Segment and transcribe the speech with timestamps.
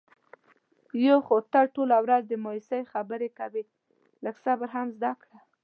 [1.07, 3.63] یو خو ته ټوله ورځ د مایوسی خبرې کوې.
[4.25, 5.37] لږ صبر هم زده کړه.